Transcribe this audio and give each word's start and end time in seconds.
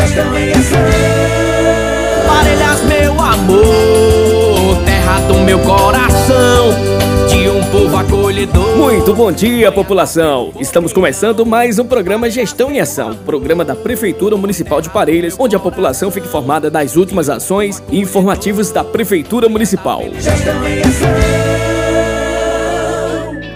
gestão 0.00 0.38
em 0.38 0.50
ação. 0.52 0.78
Parelhas, 2.26 2.82
meu 2.84 3.12
amor, 3.20 4.84
terra 4.84 5.20
do 5.20 5.34
meu 5.34 5.58
coração. 5.60 6.70
De 7.28 7.48
um 7.48 7.62
povo 7.70 7.96
acolhedor. 7.96 8.76
Muito 8.76 9.14
bom 9.14 9.30
dia, 9.30 9.70
população! 9.70 10.52
Estamos 10.58 10.92
começando 10.92 11.46
mais 11.46 11.78
um 11.78 11.84
programa 11.84 12.28
Gestão 12.28 12.72
em 12.72 12.80
Ação, 12.80 13.14
programa 13.24 13.64
da 13.64 13.76
Prefeitura 13.76 14.36
Municipal 14.36 14.80
de 14.80 14.90
Parelhas, 14.90 15.36
onde 15.38 15.54
a 15.54 15.58
população 15.58 16.10
fica 16.10 16.26
informada 16.26 16.70
das 16.70 16.96
últimas 16.96 17.28
ações 17.28 17.82
e 17.90 18.00
informativos 18.00 18.70
da 18.72 18.82
Prefeitura 18.82 19.48
Municipal. 19.48 20.02
Gestão 20.18 20.66
em 20.66 20.80
Ação. 20.80 21.69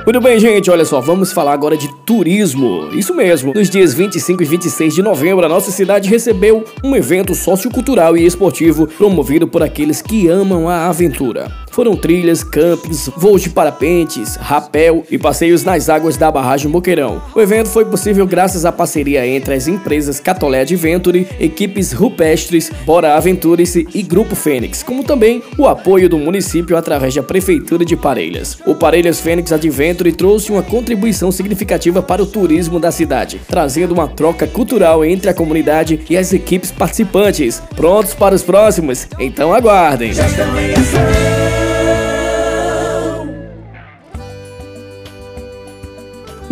Muito 0.05 0.21
bem, 0.21 0.39
gente, 0.39 0.71
olha 0.71 0.85
só, 0.85 1.01
vamos 1.01 1.33
falar 1.33 1.55
agora 1.55 1.79
de 1.79 1.89
turismo. 2.05 2.91
Isso 2.93 3.15
mesmo, 3.15 3.55
nos 3.55 3.71
dias 3.71 3.95
25 3.95 4.43
e 4.43 4.45
26 4.45 4.95
de 4.95 5.03
novembro, 5.03 5.47
a 5.47 5.49
nossa 5.49 5.71
cidade 5.71 6.11
recebeu 6.11 6.63
um 6.85 6.95
evento 6.95 7.35
sociocultural 7.35 8.15
e 8.15 8.27
esportivo 8.27 8.87
promovido 8.87 9.49
por 9.49 9.63
aqueles 9.63 10.03
que 10.03 10.29
amam 10.29 10.69
a 10.69 10.89
aventura. 10.89 11.51
Foram 11.75 11.97
trilhas, 11.97 12.45
campings, 12.45 13.11
voos 13.17 13.43
de 13.43 13.51
parapentes, 13.51 14.37
rapel 14.37 15.05
e 15.11 15.19
passeios 15.19 15.65
nas 15.65 15.89
águas 15.89 16.17
da 16.17 16.31
barragem 16.31 16.71
Boqueirão. 16.71 17.21
O 17.35 17.41
evento 17.41 17.69
foi 17.69 17.85
possível 17.85 18.25
graças 18.29 18.65
à 18.65 18.71
parceria 18.71 19.27
entre 19.27 19.55
as 19.55 19.67
empresas 19.67 20.21
Catolé 20.21 20.61
Adventure, 20.61 21.27
equipes 21.41 21.93
rupestres, 21.93 22.71
Bora 22.87 23.17
Aventures 23.17 23.75
e 23.75 24.03
Grupo 24.05 24.37
Fênix, 24.37 24.85
como 24.85 25.03
também 25.03 25.43
o 25.59 25.67
apoio 25.67 26.09
do 26.09 26.17
município 26.17 26.77
através 26.77 27.13
da 27.13 27.25
Prefeitura 27.25 27.85
de 27.85 27.97
Parelhas. 27.97 28.57
O 28.65 28.77
Parelhas 28.77 29.19
Fênix 29.19 29.51
Adventure 29.51 30.13
trouxe 30.13 30.53
uma 30.53 30.63
contribuição 30.63 31.33
significativa 31.33 32.01
para 32.01 32.23
o 32.23 32.27
turismo 32.27 32.79
da 32.79 32.93
cidade, 32.93 33.41
trazendo 33.49 33.95
uma 33.95 34.07
troca 34.07 34.47
cultural 34.47 35.05
entre 35.05 35.29
a 35.29 35.35
comunidade 35.35 36.03
e 36.09 36.17
as 36.17 36.33
equipes 36.33 36.71
participantes. 36.71 37.61
Prontos 37.75 38.15
para 38.15 38.33
os 38.33 38.45
próximos? 38.45 39.09
Então 39.19 39.53
aguardem! 39.53 40.13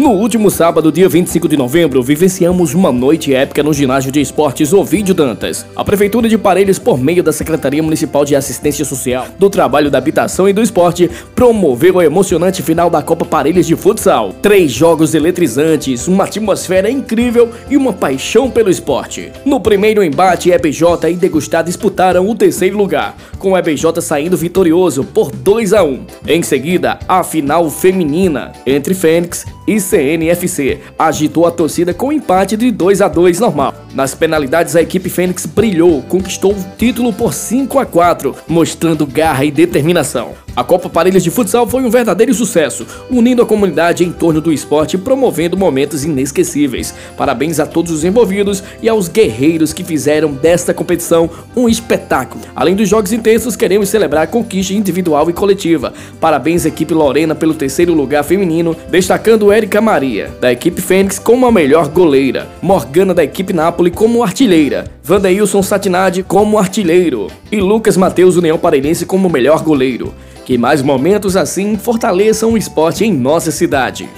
No 0.02 0.10
último 0.10 0.50
sábado, 0.50 0.90
dia 0.90 1.08
25 1.08 1.46
de 1.46 1.56
novembro, 1.56 2.02
vivenciamos 2.02 2.74
uma 2.74 2.90
noite 2.90 3.32
épica 3.32 3.62
no 3.62 3.72
ginásio 3.72 4.10
de 4.10 4.20
esportes 4.20 4.72
Ovidio 4.72 5.14
Dantas. 5.14 5.64
A 5.76 5.84
Prefeitura 5.84 6.28
de 6.28 6.36
Parelhas, 6.36 6.76
por 6.76 6.98
meio 6.98 7.22
da 7.22 7.32
Secretaria 7.32 7.80
Municipal 7.84 8.24
de 8.24 8.34
Assistência 8.34 8.84
Social, 8.84 9.28
do 9.38 9.48
Trabalho 9.48 9.92
da 9.92 9.98
Habitação 9.98 10.48
e 10.48 10.52
do 10.52 10.60
Esporte, 10.60 11.08
promoveu 11.36 12.00
a 12.00 12.04
emocionante 12.04 12.64
final 12.64 12.90
da 12.90 13.00
Copa 13.00 13.24
Parelhas 13.24 13.64
de 13.64 13.76
Futsal. 13.76 14.32
Três 14.42 14.72
jogos 14.72 15.14
eletrizantes, 15.14 16.08
uma 16.08 16.24
atmosfera 16.24 16.90
incrível 16.90 17.50
e 17.70 17.76
uma 17.76 17.92
paixão 17.92 18.50
pelo 18.50 18.70
esporte. 18.70 19.30
No 19.44 19.60
primeiro 19.60 20.02
embate, 20.02 20.50
EBJ 20.50 20.82
e 21.12 21.14
Degustar 21.14 21.62
disputaram 21.62 22.28
o 22.28 22.34
terceiro 22.34 22.76
lugar, 22.76 23.14
com 23.38 23.52
o 23.52 23.56
EBJ 23.56 23.84
saindo 24.00 24.36
vitorioso 24.36 25.04
por 25.04 25.30
2 25.30 25.72
a 25.72 25.84
1. 25.84 26.00
Em 26.26 26.42
seguida, 26.42 26.98
a 27.06 27.22
final 27.22 27.70
feminina 27.70 28.50
entre 28.66 28.94
Fênix 28.94 29.46
e 29.66 29.80
CNFC 29.80 30.80
agitou 30.98 31.46
a 31.46 31.50
torcida 31.50 31.94
com 31.94 32.12
empate 32.12 32.56
de 32.56 32.70
2 32.70 33.00
a 33.00 33.08
2 33.08 33.40
normal. 33.40 33.81
Nas 33.94 34.14
penalidades, 34.14 34.74
a 34.74 34.80
equipe 34.80 35.10
Fênix 35.10 35.44
brilhou, 35.44 36.00
conquistou 36.02 36.52
o 36.52 36.64
título 36.78 37.12
por 37.12 37.34
5 37.34 37.78
a 37.78 37.84
4, 37.84 38.34
mostrando 38.48 39.06
garra 39.06 39.44
e 39.44 39.50
determinação. 39.50 40.32
A 40.54 40.62
Copa 40.62 40.88
Parelhas 40.88 41.24
de 41.24 41.30
Futsal 41.30 41.66
foi 41.66 41.82
um 41.82 41.88
verdadeiro 41.88 42.32
sucesso, 42.34 42.86
unindo 43.10 43.42
a 43.42 43.46
comunidade 43.46 44.04
em 44.04 44.12
torno 44.12 44.38
do 44.38 44.52
esporte 44.52 44.96
e 44.96 44.98
promovendo 44.98 45.56
momentos 45.56 46.04
inesquecíveis. 46.04 46.94
Parabéns 47.16 47.58
a 47.58 47.66
todos 47.66 47.90
os 47.90 48.04
envolvidos 48.04 48.62
e 48.82 48.88
aos 48.88 49.08
guerreiros 49.08 49.72
que 49.72 49.82
fizeram 49.82 50.32
desta 50.32 50.74
competição 50.74 51.28
um 51.56 51.70
espetáculo. 51.70 52.44
Além 52.54 52.76
dos 52.76 52.86
jogos 52.86 53.12
intensos, 53.12 53.56
queremos 53.56 53.88
celebrar 53.88 54.24
a 54.24 54.26
conquista 54.26 54.74
individual 54.74 55.30
e 55.30 55.32
coletiva. 55.32 55.94
Parabéns 56.20 56.66
equipe 56.66 56.92
Lorena 56.92 57.34
pelo 57.34 57.54
terceiro 57.54 57.94
lugar 57.94 58.22
feminino, 58.22 58.76
destacando 58.90 59.50
Érica 59.50 59.80
Maria, 59.80 60.30
da 60.38 60.52
equipe 60.52 60.82
Fênix 60.82 61.18
como 61.18 61.46
a 61.46 61.52
melhor 61.52 61.88
goleira, 61.88 62.46
Morgana 62.60 63.14
da 63.14 63.24
equipe 63.24 63.54
Nápoles 63.54 63.81
como 63.90 64.22
artilheira, 64.22 64.84
Vandeilson 65.02 65.62
Satinade 65.62 66.22
como 66.22 66.58
artilheiro 66.58 67.28
e 67.50 67.60
Lucas 67.60 67.96
Mateus 67.96 68.36
União 68.36 68.58
Parelhense 68.58 69.06
como 69.06 69.28
melhor 69.28 69.62
goleiro. 69.62 70.14
Que 70.44 70.58
mais 70.58 70.82
momentos 70.82 71.36
assim 71.36 71.76
fortaleçam 71.76 72.52
o 72.52 72.58
esporte 72.58 73.04
em 73.04 73.12
nossa 73.12 73.50
cidade. 73.50 74.08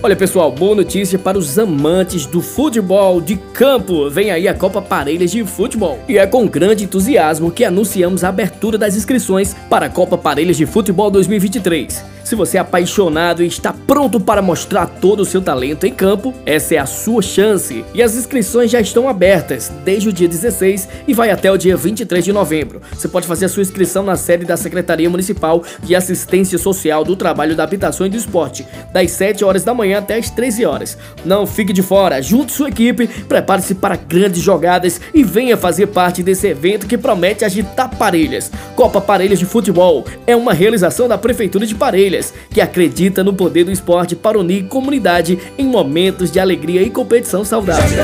Olha 0.00 0.14
pessoal, 0.14 0.50
boa 0.52 0.76
notícia 0.76 1.18
para 1.18 1.36
os 1.36 1.58
amantes 1.58 2.24
do 2.24 2.40
futebol 2.40 3.20
de 3.20 3.36
campo. 3.36 4.08
Vem 4.08 4.30
aí 4.30 4.46
a 4.46 4.54
Copa 4.54 4.80
Parelhas 4.80 5.32
de 5.32 5.44
Futebol. 5.44 5.98
E 6.08 6.16
é 6.16 6.26
com 6.26 6.46
grande 6.46 6.84
entusiasmo 6.84 7.50
que 7.50 7.64
anunciamos 7.64 8.22
a 8.22 8.28
abertura 8.28 8.78
das 8.78 8.96
inscrições 8.96 9.54
para 9.68 9.86
a 9.86 9.90
Copa 9.90 10.16
Parelhas 10.16 10.56
de 10.56 10.66
Futebol 10.66 11.10
2023. 11.10 12.17
Se 12.28 12.34
você 12.34 12.58
é 12.58 12.60
apaixonado 12.60 13.42
e 13.42 13.46
está 13.46 13.72
pronto 13.72 14.20
para 14.20 14.42
mostrar 14.42 14.84
todo 14.84 15.20
o 15.20 15.24
seu 15.24 15.40
talento 15.40 15.86
em 15.86 15.94
campo, 15.94 16.34
essa 16.44 16.74
é 16.74 16.78
a 16.78 16.84
sua 16.84 17.22
chance. 17.22 17.82
E 17.94 18.02
as 18.02 18.16
inscrições 18.16 18.70
já 18.70 18.78
estão 18.78 19.08
abertas 19.08 19.72
desde 19.82 20.10
o 20.10 20.12
dia 20.12 20.28
16 20.28 20.90
e 21.08 21.14
vai 21.14 21.30
até 21.30 21.50
o 21.50 21.56
dia 21.56 21.74
23 21.74 22.22
de 22.22 22.30
novembro. 22.30 22.82
Você 22.92 23.08
pode 23.08 23.26
fazer 23.26 23.46
a 23.46 23.48
sua 23.48 23.62
inscrição 23.62 24.02
na 24.02 24.14
sede 24.14 24.44
da 24.44 24.58
Secretaria 24.58 25.08
Municipal 25.08 25.64
de 25.82 25.96
Assistência 25.96 26.58
Social 26.58 27.02
do 27.02 27.16
Trabalho 27.16 27.56
da 27.56 27.64
Habitação 27.64 28.06
e 28.06 28.10
do 28.10 28.18
Esporte, 28.18 28.66
das 28.92 29.10
7 29.12 29.42
horas 29.42 29.64
da 29.64 29.72
manhã 29.72 29.96
até 29.96 30.18
as 30.18 30.28
13 30.28 30.66
horas. 30.66 30.98
Não 31.24 31.46
fique 31.46 31.72
de 31.72 31.80
fora, 31.80 32.20
junte 32.20 32.52
sua 32.52 32.68
equipe, 32.68 33.06
prepare-se 33.26 33.74
para 33.74 33.96
grandes 33.96 34.42
jogadas 34.42 35.00
e 35.14 35.24
venha 35.24 35.56
fazer 35.56 35.86
parte 35.86 36.22
desse 36.22 36.46
evento 36.46 36.86
que 36.86 36.98
promete 36.98 37.46
agitar 37.46 37.88
Parelhas. 37.96 38.50
Copa 38.76 39.00
Parelhas 39.00 39.38
de 39.38 39.46
Futebol 39.46 40.04
é 40.26 40.36
uma 40.36 40.52
realização 40.52 41.08
da 41.08 41.16
Prefeitura 41.16 41.64
de 41.64 41.74
Parelhas 41.74 42.17
que 42.50 42.60
acredita 42.60 43.24
no 43.24 43.32
poder 43.32 43.64
do 43.64 43.72
esporte 43.72 44.14
para 44.16 44.38
unir 44.38 44.68
comunidade 44.68 45.38
em 45.56 45.66
momentos 45.66 46.30
de 46.30 46.40
alegria 46.40 46.82
e 46.82 46.90
competição 46.90 47.44
saudável. 47.44 47.98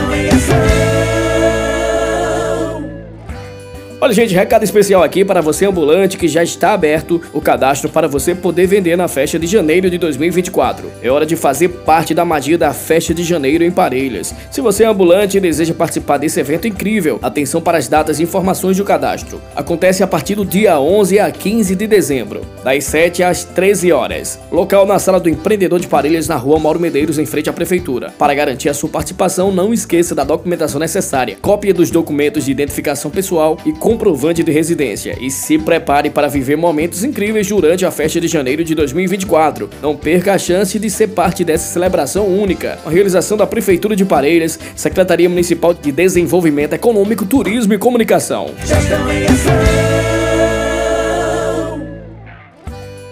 Olha, 4.05 4.13
gente, 4.13 4.35
recado 4.35 4.63
especial 4.63 5.03
aqui 5.03 5.25
para 5.25 5.41
você 5.41 5.65
ambulante 5.65 6.19
que 6.19 6.29
já 6.29 6.43
está 6.43 6.75
aberto 6.75 7.23
o 7.33 7.41
cadastro 7.41 7.89
para 7.89 8.07
você 8.07 8.35
poder 8.35 8.67
vender 8.67 8.97
na 8.99 9.09
festa 9.09 9.39
de 9.39 9.47
janeiro 9.47 9.89
de 9.89 9.97
2024. 9.97 10.93
É 11.03 11.11
hora 11.11 11.25
de 11.25 11.37
fazer 11.37 11.71
parte 11.71 12.13
da 12.13 12.23
magia 12.23 12.59
da 12.59 12.75
festa 12.75 13.15
de 13.15 13.25
janeiro 13.25 13.65
em 13.65 13.71
Parelhas. 13.71 14.35
Se 14.51 14.61
você 14.61 14.85
é 14.85 14.87
ambulante 14.87 15.39
e 15.39 15.41
deseja 15.41 15.73
participar 15.73 16.19
desse 16.19 16.39
evento 16.39 16.69
incrível, 16.69 17.19
atenção 17.23 17.63
para 17.63 17.79
as 17.79 17.89
datas 17.89 18.21
e 18.21 18.25
informações 18.25 18.77
do 18.77 18.85
cadastro. 18.85 19.41
Acontece 19.57 20.03
a 20.03 20.07
partir 20.07 20.35
do 20.35 20.45
dia 20.45 20.79
11 20.79 21.19
a 21.19 21.31
15 21.31 21.75
de 21.75 21.87
dezembro, 21.87 22.43
das 22.63 22.85
7 22.85 23.23
às 23.23 23.43
13 23.45 23.91
horas. 23.91 24.39
Local 24.53 24.85
na 24.85 24.99
sala 24.99 25.19
do 25.19 25.31
empreendedor 25.31 25.81
de 25.81 25.87
Parelhas 25.87 26.29
na 26.29 26.37
rua 26.37 26.59
Mauro 26.59 26.79
Medeiros, 26.79 27.19
em 27.19 27.25
frente 27.25 27.49
à 27.49 27.55
prefeitura. 27.55 28.13
Para 28.19 28.35
garantir 28.35 28.69
a 28.69 28.75
sua 28.75 28.91
participação, 28.91 29.51
não 29.51 29.73
esqueça 29.73 30.15
da 30.15 30.25
documentação 30.25 30.79
necessária, 30.79 31.39
cópia 31.41 31.73
dos 31.73 31.91
documentos 31.91 32.45
de 32.45 32.51
identificação 32.51 33.11
pessoal 33.11 33.57
e 33.65 33.73
com 33.73 33.94
comprovante 33.95 34.43
de 34.43 34.51
residência 34.51 35.17
e 35.21 35.31
se 35.31 35.57
prepare 35.57 36.11
para 36.11 36.27
viver 36.27 36.57
momentos 36.57 37.05
incríveis 37.05 37.47
durante 37.47 37.87
a 37.87 37.93
festa 37.93 38.21
de 38.21 38.27
janeiro 38.27 38.65
de 38.65 38.75
2024. 38.75 39.71
Não 39.81 39.97
perca 39.97 40.35
a 40.35 40.39
chance 40.39 40.77
de 40.81 40.91
ser 40.91 41.09
parte 41.09 41.45
dessa 41.45 41.73
celebração 41.73 42.27
única. 42.27 42.77
A 42.85 42.91
realização 42.91 43.37
da 43.37 43.47
Prefeitura 43.47 43.95
de 43.95 44.05
Parelhas, 44.05 44.59
Secretaria 44.75 45.29
Municipal 45.29 45.73
de 45.73 45.93
Desenvolvimento 45.93 46.73
Econômico, 46.73 47.25
Turismo 47.25 47.73
e 47.73 47.79
Comunicação. 47.79 48.51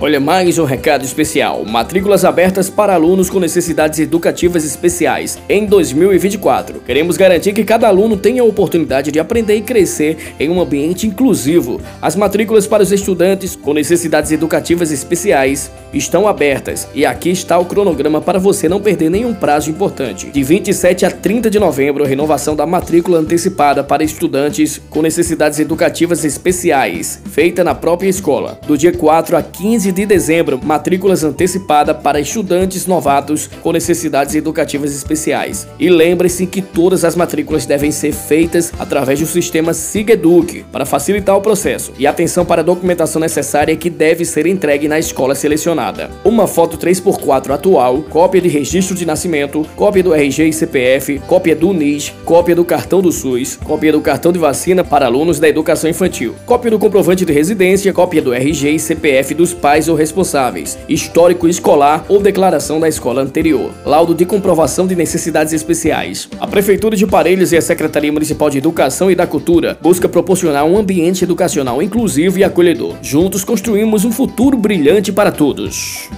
Olha, 0.04 0.18
mais 0.18 0.58
um 0.58 0.64
recado 0.64 1.04
especial. 1.04 1.64
Matrículas 1.64 2.24
abertas 2.24 2.68
para 2.68 2.92
alunos 2.92 3.30
com 3.30 3.38
necessidades 3.38 4.00
educativas 4.00 4.64
especiais 4.64 5.38
em 5.48 5.64
2024. 5.64 6.80
Queremos 6.80 7.16
garantir 7.16 7.52
que 7.52 7.62
cada 7.62 7.86
aluno 7.86 8.16
tenha 8.16 8.42
a 8.42 8.44
oportunidade 8.44 9.12
de 9.12 9.20
aprender 9.20 9.54
e 9.54 9.62
crescer 9.62 10.34
em 10.40 10.50
um 10.50 10.60
ambiente 10.60 11.06
inclusivo. 11.06 11.80
As 12.00 12.16
matrículas 12.16 12.66
para 12.66 12.82
os 12.82 12.90
estudantes 12.90 13.54
com 13.54 13.72
necessidades 13.72 14.32
educativas 14.32 14.90
especiais 14.90 15.70
estão 15.94 16.26
abertas 16.26 16.88
e 16.94 17.06
aqui 17.06 17.30
está 17.30 17.56
o 17.56 17.64
cronograma 17.64 18.20
para 18.20 18.40
você 18.40 18.68
não 18.68 18.80
perder 18.80 19.08
nenhum 19.08 19.32
prazo 19.32 19.70
importante. 19.70 20.30
De 20.30 20.42
27 20.42 21.06
a 21.06 21.12
30 21.12 21.48
de 21.48 21.60
novembro, 21.60 22.04
renovação 22.04 22.56
da 22.56 22.66
matrícula 22.66 23.18
antecipada 23.18 23.84
para 23.84 24.02
estudantes 24.02 24.82
com 24.90 25.00
necessidades 25.00 25.60
educativas 25.60 26.24
especiais, 26.24 27.22
feita 27.30 27.62
na 27.62 27.74
própria 27.74 28.08
escola. 28.08 28.58
Do 28.66 28.76
dia 28.76 28.92
4 28.92 29.36
a 29.36 29.42
15 29.42 29.91
de 29.92 30.06
dezembro, 30.06 30.60
matrículas 30.62 31.22
antecipada 31.22 31.94
para 31.94 32.20
estudantes 32.20 32.86
novatos 32.86 33.48
com 33.62 33.72
necessidades 33.72 34.34
educativas 34.34 34.94
especiais. 34.94 35.66
E 35.78 35.88
lembre-se 35.88 36.46
que 36.46 36.62
todas 36.62 37.04
as 37.04 37.14
matrículas 37.14 37.66
devem 37.66 37.90
ser 37.90 38.12
feitas 38.12 38.72
através 38.78 39.20
do 39.20 39.26
sistema 39.26 39.72
SIGEDUC 39.74 40.64
para 40.72 40.86
facilitar 40.86 41.36
o 41.36 41.40
processo. 41.40 41.92
E 41.98 42.06
atenção 42.06 42.44
para 42.44 42.62
a 42.62 42.64
documentação 42.64 43.20
necessária 43.20 43.76
que 43.76 43.90
deve 43.90 44.24
ser 44.24 44.46
entregue 44.46 44.88
na 44.88 44.98
escola 44.98 45.34
selecionada. 45.34 46.10
Uma 46.24 46.46
foto 46.46 46.78
3x4 46.78 47.50
atual, 47.50 48.02
cópia 48.02 48.40
de 48.40 48.48
registro 48.48 48.94
de 48.94 49.06
nascimento, 49.06 49.66
cópia 49.76 50.02
do 50.02 50.14
RG 50.14 50.48
e 50.48 50.52
CPF, 50.52 51.18
cópia 51.26 51.54
do 51.54 51.72
NIS, 51.72 52.12
cópia 52.24 52.54
do 52.54 52.64
cartão 52.64 53.00
do 53.00 53.12
SUS, 53.12 53.56
cópia 53.56 53.92
do 53.92 54.00
cartão 54.00 54.32
de 54.32 54.38
vacina 54.38 54.84
para 54.84 55.06
alunos 55.06 55.38
da 55.38 55.48
educação 55.48 55.88
infantil, 55.88 56.34
cópia 56.46 56.70
do 56.70 56.78
comprovante 56.78 57.24
de 57.24 57.32
residência, 57.32 57.92
cópia 57.92 58.22
do 58.22 58.32
RG 58.32 58.70
e 58.70 58.78
CPF 58.78 59.34
dos 59.34 59.52
pais 59.52 59.81
pais 59.82 59.88
ou 59.88 59.96
responsáveis, 59.96 60.78
histórico 60.88 61.48
escolar 61.48 62.04
ou 62.08 62.20
declaração 62.20 62.78
da 62.78 62.88
escola 62.88 63.20
anterior, 63.20 63.72
laudo 63.84 64.14
de 64.14 64.24
comprovação 64.24 64.86
de 64.86 64.94
necessidades 64.94 65.52
especiais. 65.52 66.28
A 66.38 66.46
Prefeitura 66.46 66.96
de 66.96 67.06
Parelhos 67.06 67.52
e 67.52 67.56
a 67.56 67.62
Secretaria 67.62 68.12
Municipal 68.12 68.48
de 68.48 68.58
Educação 68.58 69.10
e 69.10 69.14
da 69.14 69.26
Cultura 69.26 69.76
busca 69.80 70.08
proporcionar 70.08 70.64
um 70.64 70.78
ambiente 70.78 71.24
educacional 71.24 71.82
inclusivo 71.82 72.38
e 72.38 72.44
acolhedor. 72.44 72.96
Juntos 73.02 73.44
construímos 73.44 74.04
um 74.04 74.12
futuro 74.12 74.56
brilhante 74.56 75.10
para 75.10 75.32
todos. 75.32 76.08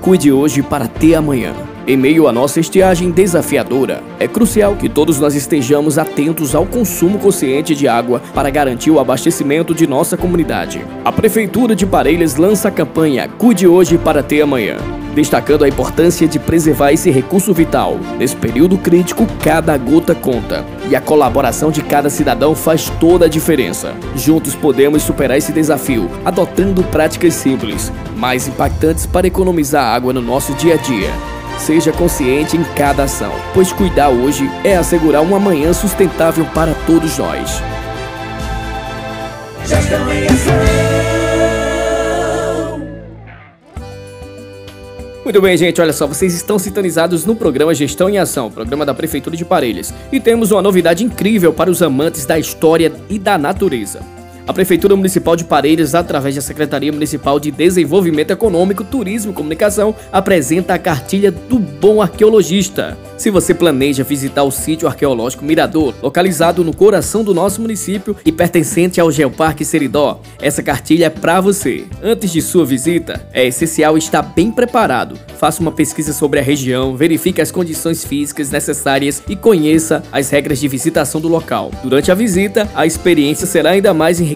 Cuide 0.00 0.32
hoje 0.32 0.62
para 0.62 0.86
ter 0.86 1.14
amanhã. 1.14 1.71
Em 1.84 1.96
meio 1.96 2.28
à 2.28 2.32
nossa 2.32 2.60
estiagem 2.60 3.10
desafiadora, 3.10 4.04
é 4.20 4.28
crucial 4.28 4.76
que 4.76 4.88
todos 4.88 5.18
nós 5.18 5.34
estejamos 5.34 5.98
atentos 5.98 6.54
ao 6.54 6.64
consumo 6.64 7.18
consciente 7.18 7.74
de 7.74 7.88
água 7.88 8.22
para 8.32 8.50
garantir 8.50 8.92
o 8.92 9.00
abastecimento 9.00 9.74
de 9.74 9.84
nossa 9.84 10.16
comunidade. 10.16 10.86
A 11.04 11.10
Prefeitura 11.10 11.74
de 11.74 11.84
Parelhas 11.84 12.36
lança 12.36 12.68
a 12.68 12.70
campanha 12.70 13.28
Cuide 13.36 13.66
Hoje 13.66 13.98
para 13.98 14.22
Ter 14.22 14.42
Amanhã, 14.42 14.76
destacando 15.12 15.64
a 15.64 15.68
importância 15.68 16.28
de 16.28 16.38
preservar 16.38 16.92
esse 16.92 17.10
recurso 17.10 17.52
vital. 17.52 17.98
Nesse 18.16 18.36
período 18.36 18.78
crítico, 18.78 19.26
cada 19.42 19.76
gota 19.76 20.14
conta 20.14 20.64
e 20.88 20.94
a 20.94 21.00
colaboração 21.00 21.72
de 21.72 21.82
cada 21.82 22.08
cidadão 22.08 22.54
faz 22.54 22.90
toda 23.00 23.26
a 23.26 23.28
diferença. 23.28 23.92
Juntos 24.14 24.54
podemos 24.54 25.02
superar 25.02 25.36
esse 25.36 25.50
desafio, 25.50 26.08
adotando 26.24 26.84
práticas 26.84 27.34
simples, 27.34 27.92
mais 28.16 28.46
impactantes 28.46 29.04
para 29.04 29.26
economizar 29.26 29.84
água 29.92 30.12
no 30.12 30.22
nosso 30.22 30.54
dia 30.54 30.74
a 30.74 30.76
dia. 30.76 31.31
Seja 31.58 31.92
consciente 31.92 32.56
em 32.56 32.64
cada 32.74 33.04
ação, 33.04 33.32
pois 33.54 33.72
cuidar 33.72 34.08
hoje 34.08 34.50
é 34.64 34.76
assegurar 34.76 35.22
um 35.22 35.34
amanhã 35.34 35.72
sustentável 35.72 36.44
para 36.46 36.74
todos 36.86 37.18
nós. 37.18 37.62
Muito 45.24 45.40
bem, 45.40 45.56
gente, 45.56 45.80
olha 45.80 45.92
só, 45.92 46.06
vocês 46.06 46.34
estão 46.34 46.58
sintonizados 46.58 47.24
no 47.24 47.36
programa 47.36 47.72
Gestão 47.72 48.10
em 48.10 48.18
Ação, 48.18 48.50
programa 48.50 48.84
da 48.84 48.92
Prefeitura 48.92 49.36
de 49.36 49.44
Parelhas. 49.44 49.94
E 50.10 50.18
temos 50.18 50.50
uma 50.50 50.60
novidade 50.60 51.04
incrível 51.04 51.52
para 51.52 51.70
os 51.70 51.80
amantes 51.80 52.26
da 52.26 52.38
história 52.38 52.92
e 53.08 53.18
da 53.18 53.38
natureza. 53.38 54.00
A 54.44 54.52
Prefeitura 54.52 54.96
Municipal 54.96 55.36
de 55.36 55.44
Parelhas, 55.44 55.94
através 55.94 56.34
da 56.34 56.40
Secretaria 56.40 56.90
Municipal 56.90 57.38
de 57.38 57.52
Desenvolvimento 57.52 58.32
Econômico, 58.32 58.82
Turismo 58.82 59.30
e 59.30 59.34
Comunicação, 59.34 59.94
apresenta 60.10 60.74
a 60.74 60.78
cartilha 60.80 61.30
do 61.30 61.60
Bom 61.60 62.02
Arqueologista. 62.02 62.98
Se 63.16 63.30
você 63.30 63.54
planeja 63.54 64.02
visitar 64.02 64.42
o 64.42 64.50
sítio 64.50 64.88
arqueológico 64.88 65.44
Mirador, 65.44 65.94
localizado 66.02 66.64
no 66.64 66.74
coração 66.74 67.22
do 67.22 67.32
nosso 67.32 67.60
município 67.60 68.16
e 68.24 68.32
pertencente 68.32 69.00
ao 69.00 69.12
Geoparque 69.12 69.64
Seridó, 69.64 70.20
essa 70.40 70.60
cartilha 70.60 71.06
é 71.06 71.10
para 71.10 71.40
você. 71.40 71.84
Antes 72.02 72.32
de 72.32 72.42
sua 72.42 72.66
visita, 72.66 73.24
é 73.32 73.46
essencial 73.46 73.96
estar 73.96 74.22
bem 74.22 74.50
preparado. 74.50 75.16
Faça 75.38 75.62
uma 75.62 75.70
pesquisa 75.70 76.12
sobre 76.12 76.40
a 76.40 76.42
região, 76.42 76.96
verifique 76.96 77.40
as 77.40 77.52
condições 77.52 78.04
físicas 78.04 78.50
necessárias 78.50 79.22
e 79.28 79.36
conheça 79.36 80.02
as 80.10 80.30
regras 80.30 80.58
de 80.58 80.66
visitação 80.66 81.20
do 81.20 81.28
local. 81.28 81.70
Durante 81.84 82.10
a 82.10 82.14
visita, 82.16 82.68
a 82.74 82.86
experiência 82.86 83.46
será 83.46 83.70
ainda 83.70 83.94
mais 83.94 84.18
enriquecedora 84.18 84.31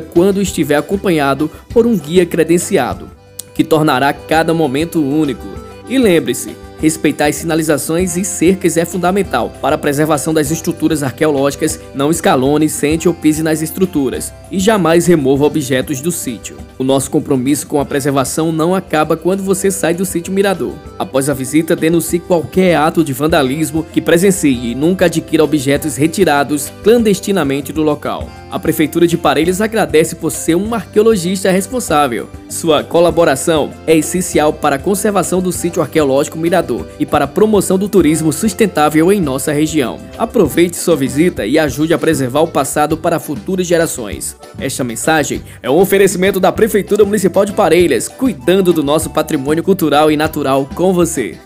quando 0.00 0.40
estiver 0.40 0.76
acompanhado 0.76 1.50
por 1.72 1.86
um 1.86 1.96
guia 1.96 2.26
credenciado, 2.26 3.10
que 3.54 3.64
tornará 3.64 4.12
cada 4.12 4.54
momento 4.54 5.02
único. 5.02 5.46
E 5.88 5.98
lembre-se, 5.98 6.56
Respeitar 6.80 7.26
as 7.26 7.36
sinalizações 7.36 8.16
e 8.16 8.24
cercas 8.24 8.78
é 8.78 8.86
fundamental 8.86 9.52
para 9.60 9.74
a 9.74 9.78
preservação 9.78 10.32
das 10.32 10.50
estruturas 10.50 11.02
arqueológicas. 11.02 11.78
Não 11.94 12.10
escalone, 12.10 12.70
sente 12.70 13.06
ou 13.06 13.12
pise 13.12 13.42
nas 13.42 13.60
estruturas 13.60 14.32
e 14.50 14.58
jamais 14.58 15.06
remova 15.06 15.44
objetos 15.44 16.00
do 16.00 16.10
sítio. 16.10 16.56
O 16.78 16.84
nosso 16.84 17.10
compromisso 17.10 17.66
com 17.66 17.80
a 17.80 17.84
preservação 17.84 18.50
não 18.50 18.74
acaba 18.74 19.14
quando 19.14 19.42
você 19.42 19.70
sai 19.70 19.92
do 19.92 20.06
sítio 20.06 20.32
Mirador. 20.32 20.72
Após 20.98 21.28
a 21.28 21.34
visita, 21.34 21.76
denuncie 21.76 22.18
qualquer 22.18 22.76
ato 22.76 23.04
de 23.04 23.12
vandalismo 23.12 23.84
que 23.92 24.00
presencie 24.00 24.70
e 24.70 24.74
nunca 24.74 25.04
adquira 25.04 25.44
objetos 25.44 25.96
retirados 25.96 26.72
clandestinamente 26.82 27.74
do 27.74 27.82
local. 27.82 28.39
A 28.50 28.58
Prefeitura 28.58 29.06
de 29.06 29.16
Parelhas 29.16 29.60
agradece 29.60 30.16
por 30.16 30.32
ser 30.32 30.56
um 30.56 30.74
arqueologista 30.74 31.50
responsável. 31.52 32.28
Sua 32.48 32.82
colaboração 32.82 33.70
é 33.86 33.96
essencial 33.96 34.52
para 34.52 34.74
a 34.74 34.78
conservação 34.78 35.40
do 35.40 35.52
sítio 35.52 35.80
arqueológico 35.80 36.36
Mirador 36.36 36.86
e 36.98 37.06
para 37.06 37.26
a 37.26 37.28
promoção 37.28 37.78
do 37.78 37.88
turismo 37.88 38.32
sustentável 38.32 39.12
em 39.12 39.20
nossa 39.20 39.52
região. 39.52 40.00
Aproveite 40.18 40.76
sua 40.76 40.96
visita 40.96 41.46
e 41.46 41.60
ajude 41.60 41.94
a 41.94 41.98
preservar 41.98 42.40
o 42.40 42.48
passado 42.48 42.96
para 42.96 43.20
futuras 43.20 43.66
gerações. 43.66 44.36
Esta 44.58 44.82
mensagem 44.82 45.42
é 45.62 45.70
um 45.70 45.78
oferecimento 45.78 46.40
da 46.40 46.50
Prefeitura 46.50 47.04
Municipal 47.04 47.44
de 47.44 47.52
Parelhas, 47.52 48.08
cuidando 48.08 48.72
do 48.72 48.82
nosso 48.82 49.10
patrimônio 49.10 49.62
cultural 49.62 50.10
e 50.10 50.16
natural 50.16 50.68
com 50.74 50.92
você. 50.92 51.38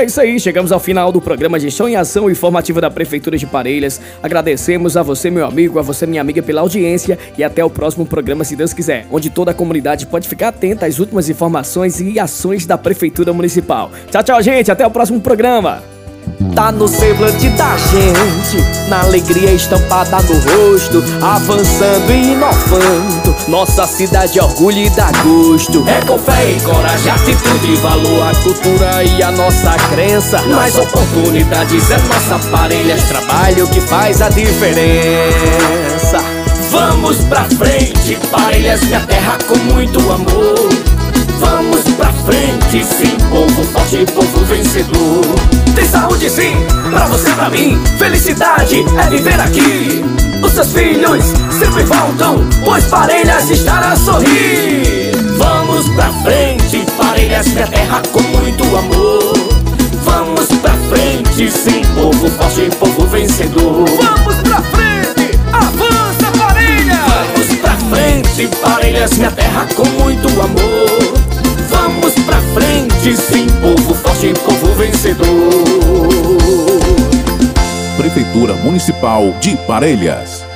É 0.00 0.04
isso 0.06 0.18
aí, 0.18 0.40
chegamos 0.40 0.72
ao 0.72 0.80
final 0.80 1.12
do 1.12 1.20
programa 1.20 1.60
Gestão 1.60 1.86
em 1.86 1.94
Ação 1.94 2.30
Informativa 2.30 2.80
da 2.80 2.90
Prefeitura 2.90 3.36
de 3.36 3.46
Parelhas. 3.46 4.00
Agradecemos 4.22 4.96
a 4.96 5.02
você, 5.02 5.30
meu 5.30 5.44
amigo, 5.44 5.78
a 5.78 5.82
você, 5.82 6.06
minha 6.06 6.22
amiga, 6.22 6.40
pela 6.40 6.62
audiência 6.62 7.18
e 7.36 7.44
até 7.44 7.62
o 7.62 7.68
próximo 7.68 8.06
programa, 8.06 8.42
se 8.42 8.56
Deus 8.56 8.72
quiser, 8.72 9.06
onde 9.10 9.28
toda 9.28 9.50
a 9.50 9.54
comunidade 9.54 10.06
pode 10.06 10.26
ficar 10.26 10.48
atenta 10.48 10.86
às 10.86 10.98
últimas 11.00 11.28
informações 11.28 12.00
e 12.00 12.18
ações 12.18 12.64
da 12.64 12.78
Prefeitura 12.78 13.34
Municipal. 13.34 13.90
Tchau, 14.10 14.22
tchau, 14.22 14.42
gente, 14.42 14.72
até 14.72 14.86
o 14.86 14.90
próximo 14.90 15.20
programa. 15.20 15.89
Tá 16.54 16.72
no 16.72 16.88
semblante 16.88 17.48
da 17.50 17.76
gente, 17.76 18.88
na 18.88 19.00
alegria 19.00 19.52
estampada 19.52 20.18
no 20.22 20.34
rosto, 20.34 21.02
avançando 21.22 22.10
e 22.10 22.32
inovando. 22.32 23.36
Nossa 23.48 23.86
cidade 23.86 24.38
é 24.38 24.42
orgulho 24.42 24.78
e 24.78 24.90
dá 24.90 25.10
gosto. 25.22 25.84
É 25.88 26.00
com 26.06 26.18
fé 26.18 26.50
e 26.50 26.60
coragem, 26.60 27.12
atitude, 27.12 27.76
valor, 27.76 28.28
a 28.28 28.34
cultura 28.42 29.04
e 29.04 29.22
a 29.22 29.30
nossa 29.30 29.72
crença. 29.90 30.42
Mais 30.42 30.76
oportunidades 30.76 31.90
é 31.90 31.98
nossa 31.98 32.48
parelhas, 32.48 33.02
trabalho 33.04 33.66
que 33.68 33.80
faz 33.80 34.20
a 34.20 34.28
diferença. 34.28 36.18
Vamos 36.70 37.18
pra 37.24 37.44
frente, 37.44 38.18
parelhas, 38.30 38.82
minha 38.82 39.00
terra 39.00 39.38
com 39.46 39.56
muito 39.72 39.98
amor. 40.10 40.68
Vamos 41.38 41.82
pra 41.96 42.12
frente, 42.12 42.84
sim, 42.84 43.16
povo 43.30 43.64
forte, 43.64 44.04
povo 44.12 44.44
vencedor. 44.44 45.59
Tem 45.74 45.86
saúde 45.86 46.28
sim, 46.28 46.54
pra 46.90 47.06
você, 47.06 47.30
pra 47.30 47.48
mim. 47.50 47.80
Felicidade 47.98 48.84
é 48.98 49.10
viver 49.10 49.40
aqui. 49.40 50.04
Os 50.42 50.52
seus 50.52 50.72
filhos 50.72 51.24
sempre 51.58 51.84
voltam, 51.84 52.44
pois 52.64 52.84
Parelhas 52.84 53.50
estará 53.50 53.92
a 53.92 53.96
sorrir. 53.96 55.12
Vamos 55.36 55.88
pra 55.90 56.12
frente, 56.22 56.84
Parelhas, 56.96 57.46
minha 57.48 57.66
terra 57.66 58.02
com 58.12 58.22
muito 58.22 58.64
amor. 58.76 59.32
Vamos 60.04 60.46
pra 60.60 60.72
frente, 60.88 61.50
sim, 61.50 61.82
povo 61.94 62.28
forte, 62.30 62.68
povo 62.78 63.06
vencedor. 63.06 63.84
Vamos 63.86 64.36
pra 64.36 64.62
frente, 64.62 65.38
avança 65.52 66.38
Parelhas! 66.38 66.98
Vamos 67.06 67.56
pra 67.60 67.76
frente, 67.76 68.48
Parelhas, 68.62 69.12
minha 69.12 69.30
terra 69.30 69.66
com 69.74 69.86
muito 70.02 70.28
amor. 70.28 71.14
Vamos 71.70 72.14
pra 72.26 72.40
frente, 72.54 73.16
sim, 73.16 73.46
povo 73.60 73.79
de 74.20 74.34
povo 74.34 74.74
vencedor. 74.74 75.26
Prefeitura 77.96 78.54
Municipal 78.54 79.34
de 79.40 79.56
Parelhas 79.66 80.49